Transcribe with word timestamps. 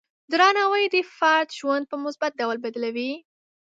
درناوی 0.31 0.83
د 0.95 0.97
فرد 1.17 1.49
ژوند 1.59 1.83
په 1.91 1.95
مثبت 2.05 2.31
ډول 2.39 2.57
بدلوي. 2.65 3.11